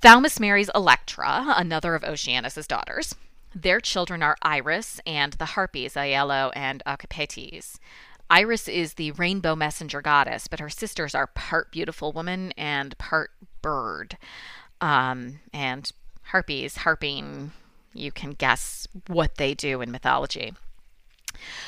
Thaumas 0.00 0.38
marries 0.38 0.70
Electra, 0.74 1.54
another 1.56 1.94
of 1.94 2.02
Oceanus's 2.04 2.66
daughters. 2.66 3.14
Their 3.54 3.80
children 3.80 4.22
are 4.22 4.36
Iris 4.42 5.00
and 5.06 5.34
the 5.34 5.46
Harpies, 5.46 5.94
Aello 5.94 6.50
and 6.54 6.82
Ocypetes. 6.86 7.78
Iris 8.30 8.66
is 8.66 8.94
the 8.94 9.12
rainbow 9.12 9.54
messenger 9.54 10.00
goddess, 10.00 10.48
but 10.48 10.60
her 10.60 10.70
sisters 10.70 11.14
are 11.14 11.26
part 11.26 11.70
beautiful 11.70 12.12
woman 12.12 12.52
and 12.56 12.96
part 12.98 13.30
bird. 13.60 14.16
Um, 14.80 15.40
and 15.52 15.90
harpies, 16.22 16.76
harping, 16.78 17.52
you 17.94 18.12
can 18.12 18.32
guess 18.32 18.86
what 19.06 19.36
they 19.36 19.54
do 19.54 19.80
in 19.80 19.90
mythology. 19.90 20.54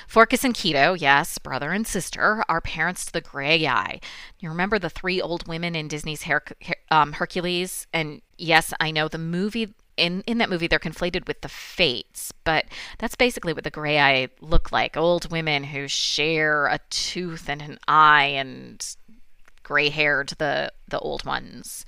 Phorcys 0.08 0.44
and 0.44 0.54
Keto, 0.54 0.98
yes, 0.98 1.38
brother 1.38 1.72
and 1.72 1.86
sister, 1.86 2.44
are 2.48 2.60
parents 2.60 3.06
to 3.06 3.12
the 3.12 3.22
Graeae. 3.22 4.02
You 4.38 4.48
remember 4.48 4.78
the 4.78 4.90
three 4.90 5.20
old 5.20 5.48
women 5.48 5.74
in 5.74 5.88
Disney's 5.88 6.24
Her- 6.24 6.44
um, 6.90 7.14
Hercules? 7.14 7.86
And 7.92 8.22
yes, 8.38 8.72
I 8.80 8.90
know 8.90 9.08
the 9.08 9.18
movie 9.18 9.74
in 9.96 10.22
in 10.26 10.38
that 10.38 10.50
movie 10.50 10.66
they're 10.66 10.80
conflated 10.80 11.28
with 11.28 11.40
the 11.42 11.48
fates 11.48 12.32
but 12.42 12.64
that's 12.98 13.14
basically 13.14 13.52
what 13.52 13.62
the 13.62 13.70
Graeae 13.70 14.28
look 14.40 14.72
like 14.72 14.96
old 14.96 15.30
women 15.30 15.62
who 15.62 15.86
share 15.86 16.66
a 16.66 16.80
tooth 16.90 17.48
and 17.48 17.62
an 17.62 17.78
eye 17.86 18.24
and 18.24 18.84
gray 19.62 19.88
hair 19.90 20.24
to 20.24 20.34
the 20.34 20.72
the 20.88 20.98
old 20.98 21.24
ones 21.24 21.86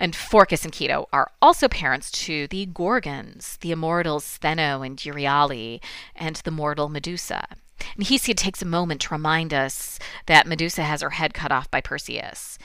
and 0.00 0.14
Phorcys 0.14 0.64
and 0.64 0.72
Keto 0.72 1.06
are 1.12 1.30
also 1.40 1.68
parents 1.68 2.10
to 2.12 2.48
the 2.48 2.66
Gorgons, 2.66 3.58
the 3.58 3.70
immortals 3.70 4.24
Stheno 4.24 4.84
and 4.84 4.96
Euryale, 4.96 5.80
and 6.16 6.36
the 6.36 6.50
mortal 6.50 6.88
Medusa. 6.88 7.46
And 7.96 8.06
Hesiod 8.06 8.36
takes 8.36 8.62
a 8.62 8.66
moment 8.66 9.02
to 9.02 9.14
remind 9.14 9.52
us 9.52 9.98
that 10.26 10.46
Medusa 10.46 10.82
has 10.82 11.02
her 11.02 11.10
head 11.10 11.34
cut 11.34 11.52
off 11.52 11.70
by 11.70 11.80
Perseus. 11.80 12.58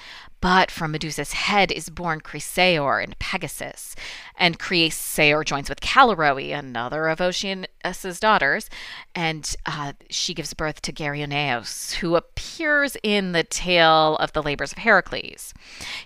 But 0.46 0.70
from 0.70 0.92
Medusa's 0.92 1.34
head 1.34 1.72
is 1.72 1.90
born 1.90 2.22
Chrysaor 2.22 3.04
and 3.04 3.18
Pegasus. 3.18 3.96
And 4.38 4.60
Chrysaor 4.60 5.44
joins 5.44 5.70
with 5.70 5.82
Calliope, 5.82 6.52
another 6.52 7.08
of 7.08 7.20
Oceanus's 7.20 8.20
daughters, 8.20 8.70
and 9.16 9.56
uh, 9.66 9.94
she 10.12 10.36
gives 10.36 10.54
birth 10.54 10.84
to 10.84 10.94
Geryoneus, 10.94 11.94
who 11.94 12.16
appears 12.16 12.96
in 13.02 13.32
the 13.32 13.44
tale 13.44 14.18
of 14.18 14.34
the 14.34 14.44
labors 14.44 14.72
of 14.72 14.78
Heracles. 14.78 15.52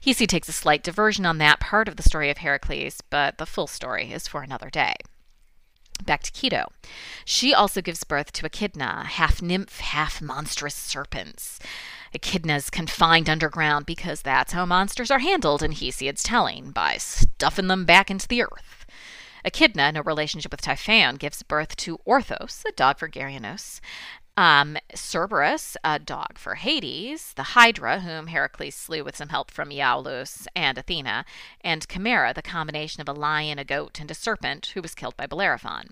Hesiod 0.02 0.30
takes 0.30 0.48
a 0.48 0.54
slight 0.54 0.84
diversion 0.84 1.26
on 1.26 1.38
that 1.40 1.60
part 1.60 1.90
of 1.90 1.98
the 1.98 2.04
story 2.04 2.30
of 2.30 2.38
Heracles, 2.38 3.02
but 3.10 3.40
the 3.40 3.46
full 3.46 3.68
story 3.68 4.14
is 4.14 4.26
for 4.26 4.42
another 4.42 4.70
day. 4.70 4.94
Back 6.06 6.24
to 6.24 6.32
Keto. 6.32 6.68
She 7.26 7.54
also 7.54 7.82
gives 7.82 8.06
birth 8.06 8.32
to 8.32 8.46
Echidna, 8.46 9.04
half 9.04 9.42
nymph, 9.42 9.82
half 9.82 10.22
monstrous 10.22 10.76
serpents. 10.76 11.60
Echidna's 12.14 12.70
confined 12.70 13.30
underground 13.30 13.86
because 13.86 14.22
that's 14.22 14.54
how 14.54 14.66
monsters 14.66 15.12
are 15.12 15.20
handled 15.20 15.64
in 15.64 15.72
Hesiod's 15.74 16.24
telling, 16.24 16.72
by 16.72 16.98
stuffing 16.98 17.68
them 17.68 17.86
back 17.86 18.10
into 18.10 18.28
the 18.28 18.44
earth. 18.44 18.86
Echidna, 19.46 19.90
in 19.90 19.96
a 19.96 20.02
relationship 20.02 20.52
with 20.52 20.62
Typhon, 20.62 21.16
gives 21.16 21.44
birth 21.44 21.76
to 21.78 22.00
Orthos, 22.06 22.66
a 22.66 22.72
dog 22.74 23.00
for 23.00 23.08
Geryoneus, 23.08 23.80
um, 24.36 24.78
Cerberus, 24.96 25.76
a 25.84 26.00
dog 26.00 26.38
for 26.38 26.56
Hades, 26.56 27.34
the 27.34 27.44
Hydra, 27.44 28.00
whom 28.00 28.28
Heracles 28.28 28.76
slew 28.76 29.04
with 29.04 29.18
some 29.18 29.30
help 29.30 29.52
from 29.52 29.70
Iolaus 29.70 30.48
and 30.56 30.78
Athena, 30.78 31.26
and 31.62 31.88
Chimera, 31.90 32.34
the 32.34 32.42
combination 32.42 33.02
of 33.02 33.10
a 33.10 33.14
lion, 33.14 33.60
a 33.60 33.66
goat, 33.66 34.00
and 34.00 34.10
a 34.10 34.14
serpent, 34.14 34.72
who 34.74 34.82
was 34.82 34.96
killed 34.96 35.18
by 35.18 35.26
Bellerophon. 35.26 35.90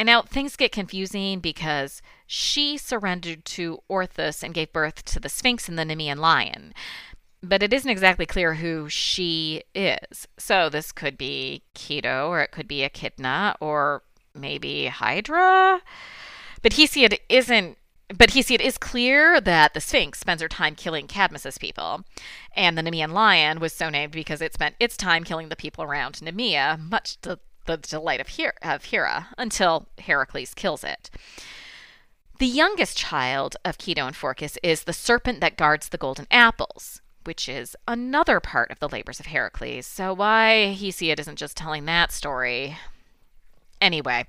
And 0.00 0.06
now 0.06 0.22
things 0.22 0.56
get 0.56 0.72
confusing 0.72 1.40
because 1.40 2.00
she 2.26 2.78
surrendered 2.78 3.44
to 3.44 3.82
Orthus 3.90 4.42
and 4.42 4.54
gave 4.54 4.72
birth 4.72 5.04
to 5.04 5.20
the 5.20 5.28
Sphinx 5.28 5.68
and 5.68 5.78
the 5.78 5.82
Nemean 5.82 6.16
lion. 6.16 6.72
But 7.42 7.62
it 7.62 7.74
isn't 7.74 7.90
exactly 7.90 8.24
clear 8.24 8.54
who 8.54 8.88
she 8.88 9.62
is. 9.74 10.26
So 10.38 10.70
this 10.70 10.90
could 10.90 11.18
be 11.18 11.64
Keto, 11.74 12.28
or 12.28 12.40
it 12.40 12.50
could 12.50 12.66
be 12.66 12.82
Echidna, 12.82 13.56
or 13.60 14.02
maybe 14.34 14.86
Hydra. 14.86 15.82
But 16.62 16.72
Hesiod 16.72 17.18
isn't 17.28 17.76
but 18.16 18.30
Hesiod 18.30 18.60
is 18.60 18.78
clear 18.78 19.38
that 19.38 19.74
the 19.74 19.80
Sphinx 19.82 20.18
spends 20.18 20.40
her 20.40 20.48
time 20.48 20.74
killing 20.74 21.08
Cadmus's 21.08 21.58
people, 21.58 22.04
and 22.56 22.76
the 22.76 22.82
Nemean 22.82 23.12
lion 23.12 23.60
was 23.60 23.74
so 23.74 23.90
named 23.90 24.12
because 24.12 24.40
it 24.40 24.54
spent 24.54 24.76
its 24.80 24.96
time 24.96 25.24
killing 25.24 25.50
the 25.50 25.56
people 25.56 25.84
around 25.84 26.14
Nemea, 26.14 26.78
much 26.80 27.20
to 27.20 27.38
the 27.66 27.76
delight 27.76 28.20
of, 28.20 28.36
Her- 28.36 28.54
of 28.62 28.86
Hera 28.86 29.28
until 29.38 29.88
Heracles 29.98 30.54
kills 30.54 30.84
it. 30.84 31.10
The 32.38 32.46
youngest 32.46 32.96
child 32.96 33.56
of 33.64 33.76
Keto 33.76 34.06
and 34.06 34.16
Phorcys 34.16 34.56
is 34.62 34.84
the 34.84 34.92
serpent 34.92 35.40
that 35.40 35.58
guards 35.58 35.90
the 35.90 35.98
golden 35.98 36.26
apples, 36.30 37.02
which 37.24 37.48
is 37.48 37.76
another 37.86 38.40
part 38.40 38.70
of 38.70 38.78
the 38.78 38.88
labors 38.88 39.20
of 39.20 39.26
Heracles. 39.26 39.86
So 39.86 40.14
why 40.14 40.74
Hesiod 40.78 41.20
isn't 41.20 41.36
just 41.36 41.56
telling 41.56 41.84
that 41.84 42.12
story? 42.12 42.78
Anyway, 43.80 44.26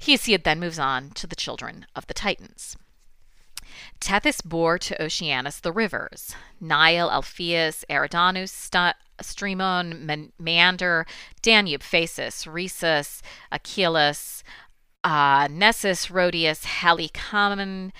Hesiod 0.00 0.44
then 0.44 0.60
moves 0.60 0.78
on 0.78 1.10
to 1.10 1.26
the 1.26 1.36
children 1.36 1.86
of 1.96 2.06
the 2.06 2.14
Titans. 2.14 2.76
Tethys 4.00 4.42
bore 4.44 4.78
to 4.78 5.02
Oceanus 5.02 5.60
the 5.60 5.72
rivers 5.72 6.34
Nile, 6.60 7.10
Alpheus, 7.10 7.84
Eridanus, 7.88 8.50
St- 9.20 9.44
Strymon, 9.44 10.32
Meander, 10.38 11.06
Danube, 11.42 11.82
Phasis, 11.82 12.46
Rhesus, 12.46 13.22
Achelous, 13.52 14.42
uh, 15.02 15.48
Nessus, 15.50 16.10
Rhodius, 16.10 16.64
Halicarnassus, 16.64 17.92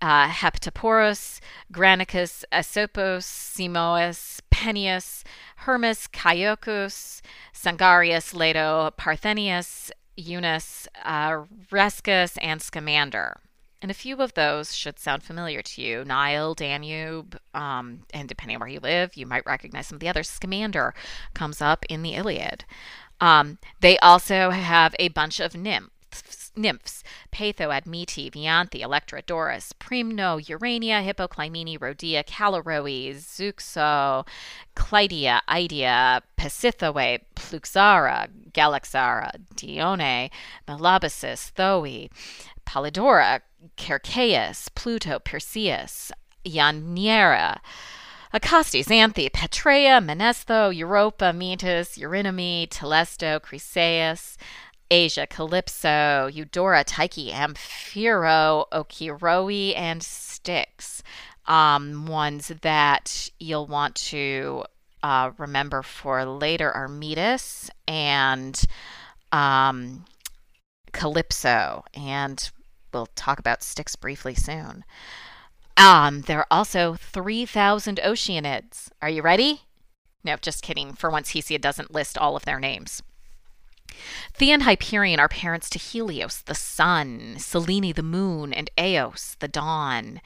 uh, 0.00 0.28
Heptaporus, 0.28 1.40
Granicus, 1.72 2.44
Asopos, 2.52 3.24
Simois, 3.24 4.40
Peneus, 4.50 5.24
Hermus, 5.56 6.06
Caicus, 6.08 7.22
Sangarius, 7.52 8.34
Leto, 8.34 8.90
Parthenius, 8.96 9.90
Eunice, 10.16 10.86
uh, 11.04 11.44
Rescus, 11.72 12.38
and 12.40 12.60
Scamander 12.60 13.40
and 13.82 13.90
a 13.90 13.94
few 13.94 14.16
of 14.22 14.34
those 14.34 14.74
should 14.74 14.98
sound 14.98 15.22
familiar 15.22 15.62
to 15.62 15.82
you 15.82 16.04
Nile, 16.04 16.54
Danube, 16.54 17.38
um, 17.52 18.00
and 18.12 18.28
depending 18.28 18.56
on 18.56 18.60
where 18.60 18.68
you 18.68 18.80
live, 18.80 19.16
you 19.16 19.26
might 19.26 19.46
recognize 19.46 19.88
some 19.88 19.96
of 19.96 20.00
the 20.00 20.08
others. 20.08 20.28
Scamander 20.28 20.94
comes 21.34 21.60
up 21.60 21.84
in 21.88 22.02
the 22.02 22.14
Iliad. 22.14 22.64
Um, 23.20 23.58
they 23.80 23.98
also 23.98 24.50
have 24.50 24.94
a 24.98 25.08
bunch 25.08 25.40
of 25.40 25.54
nymphs. 25.54 25.90
Nymphs, 26.56 27.02
Patho, 27.32 27.68
Admete, 27.68 28.30
Vianthe, 28.30 28.80
Electra, 28.80 29.22
Doris, 29.22 29.72
Primno, 29.80 30.38
Urania, 30.48 31.02
Hippoclymene, 31.02 31.76
Rhodia, 31.80 32.24
Callirrhoe, 32.24 33.16
Zeuxo, 33.16 34.24
Clytia, 34.76 35.40
Idea, 35.48 36.22
Pasithoe, 36.38 37.18
Plexaura, 37.34 38.28
Galaxaura, 38.52 39.32
Dione, 39.56 40.30
Melobosis, 40.68 41.50
Thoe, 41.50 42.08
Polydora, 42.64 43.40
Cercaeus, 43.76 44.68
Pluto, 44.74 45.18
Perseus, 45.18 46.12
Ianiera, 46.44 47.58
Acastes, 48.32 48.86
Anthe, 48.86 49.30
Petrea, 49.30 50.04
Menestho, 50.04 50.70
Europa, 50.76 51.32
Metis, 51.32 51.96
Eurynome, 51.96 52.68
Telesto, 52.68 53.40
Chryseis, 53.40 54.36
Asia, 54.90 55.26
Calypso, 55.26 56.28
Eudora, 56.32 56.84
Tyche, 56.84 57.32
Amphiro, 57.32 58.66
Okiroe, 58.72 59.76
and 59.76 60.02
Styx. 60.02 61.02
Um, 61.46 62.06
ones 62.06 62.52
that 62.62 63.30
you'll 63.38 63.66
want 63.66 63.94
to 63.96 64.64
uh, 65.02 65.30
remember 65.38 65.82
for 65.82 66.24
later 66.24 66.72
are 66.72 66.88
Metis 66.88 67.70
and 67.86 68.60
um, 69.30 70.04
Calypso, 70.92 71.84
and 71.94 72.50
we'll 72.94 73.08
talk 73.14 73.38
about 73.38 73.62
Styx 73.62 73.96
briefly 73.96 74.34
soon. 74.34 74.84
Um, 75.76 76.22
there 76.22 76.38
are 76.38 76.46
also 76.50 76.94
3,000 76.94 77.98
Oceanids. 78.02 78.90
Are 79.02 79.10
you 79.10 79.22
ready? 79.22 79.62
No, 80.22 80.36
just 80.36 80.62
kidding. 80.62 80.94
For 80.94 81.10
once, 81.10 81.32
Hesiod 81.32 81.60
doesn't 81.60 81.92
list 81.92 82.16
all 82.16 82.36
of 82.36 82.44
their 82.44 82.60
names. 82.60 83.02
Thea 84.32 84.54
and 84.54 84.62
Hyperion 84.64 85.20
are 85.20 85.28
parents 85.28 85.70
to 85.70 85.78
Helios, 85.78 86.42
the 86.42 86.54
sun, 86.54 87.36
Selene, 87.38 87.92
the 87.92 88.02
moon, 88.02 88.52
and 88.52 88.70
Eos, 88.78 89.36
the 89.38 89.48
dawn. 89.48 90.20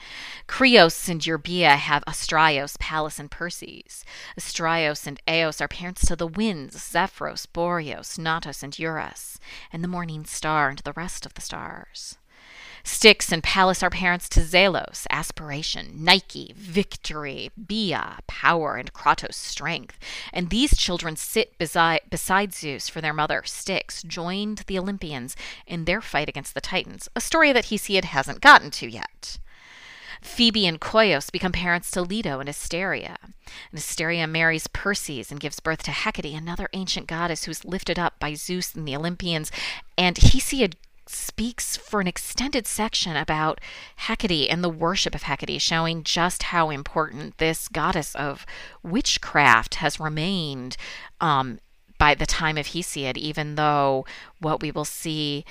Krios 0.46 1.08
and 1.08 1.20
Eurybia 1.20 1.76
have 1.76 2.04
Astraios, 2.06 2.78
Pallas, 2.78 3.18
and 3.18 3.30
Perses. 3.30 4.04
Astraios 4.38 5.06
and 5.06 5.20
Eos 5.28 5.60
are 5.60 5.68
parents 5.68 6.06
to 6.06 6.16
the 6.16 6.26
winds, 6.26 6.76
Zephyros, 6.76 7.46
Boreas, 7.52 8.16
Notos, 8.16 8.62
and 8.62 8.78
Eurus, 8.78 9.38
and 9.72 9.84
the 9.84 9.88
morning 9.88 10.24
star 10.24 10.70
and 10.70 10.78
the 10.78 10.92
rest 10.94 11.26
of 11.26 11.34
the 11.34 11.42
stars. 11.42 12.16
Styx 12.88 13.30
and 13.30 13.44
Pallas 13.44 13.82
are 13.82 13.90
parents 13.90 14.30
to 14.30 14.40
Zelos, 14.40 15.06
aspiration, 15.10 15.92
Nike, 16.02 16.54
victory, 16.56 17.50
Bia, 17.66 18.18
power, 18.26 18.76
and 18.76 18.92
Kratos, 18.94 19.34
strength. 19.34 19.98
And 20.32 20.48
these 20.48 20.74
children 20.74 21.14
sit 21.14 21.58
beside, 21.58 22.00
beside 22.08 22.54
Zeus 22.54 22.88
for 22.88 23.02
their 23.02 23.12
mother, 23.12 23.42
Styx, 23.44 24.02
joined 24.02 24.64
the 24.66 24.78
Olympians 24.78 25.36
in 25.66 25.84
their 25.84 26.00
fight 26.00 26.30
against 26.30 26.54
the 26.54 26.62
Titans, 26.62 27.10
a 27.14 27.20
story 27.20 27.52
that 27.52 27.66
Hesiod 27.66 28.04
hasn't 28.04 28.40
gotten 28.40 28.70
to 28.72 28.90
yet. 28.90 29.38
Phoebe 30.22 30.66
and 30.66 30.80
Koios 30.80 31.30
become 31.30 31.52
parents 31.52 31.90
to 31.92 32.02
Leto 32.02 32.40
and 32.40 32.48
Asteria. 32.48 33.18
And 33.70 33.78
Asteria 33.78 34.26
marries 34.26 34.66
Perses 34.66 35.30
and 35.30 35.38
gives 35.38 35.60
birth 35.60 35.82
to 35.84 35.90
Hecate, 35.90 36.34
another 36.34 36.68
ancient 36.72 37.06
goddess 37.06 37.44
who's 37.44 37.66
lifted 37.66 37.98
up 37.98 38.18
by 38.18 38.34
Zeus 38.34 38.74
and 38.74 38.88
the 38.88 38.96
Olympians. 38.96 39.52
And 39.96 40.16
Hesiod 40.16 40.74
speaks 41.10 41.76
for 41.76 42.00
an 42.00 42.06
extended 42.06 42.66
section 42.66 43.16
about 43.16 43.60
Hecate 43.96 44.50
and 44.50 44.62
the 44.62 44.68
worship 44.68 45.14
of 45.14 45.22
Hecate, 45.22 45.60
showing 45.60 46.02
just 46.02 46.44
how 46.44 46.70
important 46.70 47.38
this 47.38 47.68
goddess 47.68 48.14
of 48.14 48.46
witchcraft 48.82 49.76
has 49.76 50.00
remained 50.00 50.76
um, 51.20 51.60
by 51.98 52.14
the 52.14 52.26
time 52.26 52.56
of 52.56 52.68
Hesiod, 52.68 53.16
even 53.16 53.56
though 53.56 54.06
what 54.40 54.62
we 54.62 54.70
will 54.70 54.84
see 54.84 55.44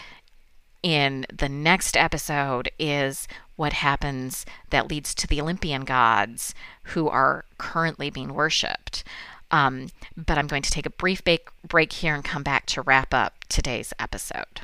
in 0.83 1.25
the 1.33 1.49
next 1.49 1.97
episode 1.97 2.71
is 2.79 3.27
what 3.55 3.73
happens 3.73 4.45
that 4.69 4.87
leads 4.87 5.13
to 5.15 5.27
the 5.27 5.41
Olympian 5.41 5.83
gods 5.83 6.53
who 6.83 7.09
are 7.09 7.45
currently 7.57 8.09
being 8.09 8.33
worshipped. 8.33 9.03
Um, 9.49 9.89
but 10.15 10.37
I'm 10.37 10.47
going 10.47 10.61
to 10.61 10.71
take 10.71 10.85
a 10.85 10.91
brief 10.91 11.21
break 11.67 11.93
here 11.93 12.13
and 12.13 12.23
come 12.23 12.43
back 12.43 12.65
to 12.67 12.81
wrap 12.81 13.13
up 13.13 13.45
today's 13.49 13.93
episode. 13.99 14.61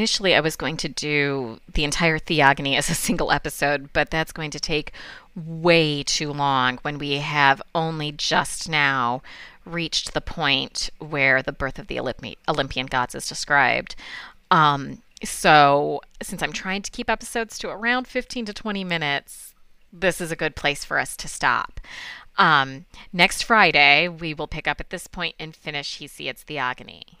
Initially, 0.00 0.34
I 0.34 0.40
was 0.40 0.56
going 0.56 0.78
to 0.78 0.88
do 0.88 1.60
the 1.74 1.84
entire 1.84 2.18
Theogony 2.18 2.74
as 2.74 2.88
a 2.88 2.94
single 2.94 3.30
episode, 3.30 3.92
but 3.92 4.10
that's 4.10 4.32
going 4.32 4.50
to 4.52 4.58
take 4.58 4.92
way 5.36 6.02
too 6.02 6.32
long 6.32 6.78
when 6.80 6.96
we 6.96 7.18
have 7.18 7.60
only 7.74 8.10
just 8.10 8.66
now 8.66 9.20
reached 9.66 10.14
the 10.14 10.22
point 10.22 10.88
where 11.00 11.42
the 11.42 11.52
birth 11.52 11.78
of 11.78 11.88
the 11.88 11.96
Olympi- 11.98 12.38
Olympian 12.48 12.86
gods 12.86 13.14
is 13.14 13.28
described. 13.28 13.94
Um, 14.50 15.02
so, 15.22 16.00
since 16.22 16.42
I'm 16.42 16.54
trying 16.54 16.80
to 16.80 16.90
keep 16.90 17.10
episodes 17.10 17.58
to 17.58 17.68
around 17.68 18.08
15 18.08 18.46
to 18.46 18.54
20 18.54 18.82
minutes, 18.84 19.54
this 19.92 20.18
is 20.18 20.32
a 20.32 20.36
good 20.36 20.56
place 20.56 20.82
for 20.82 20.98
us 20.98 21.14
to 21.18 21.28
stop. 21.28 21.78
Um, 22.38 22.86
next 23.12 23.42
Friday, 23.42 24.08
we 24.08 24.32
will 24.32 24.48
pick 24.48 24.66
up 24.66 24.80
at 24.80 24.88
this 24.88 25.06
point 25.06 25.34
and 25.38 25.54
finish 25.54 25.98
Hesiod's 25.98 26.42
Theogony. 26.42 27.20